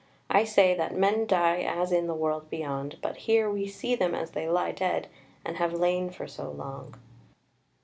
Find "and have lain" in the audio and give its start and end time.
5.45-6.09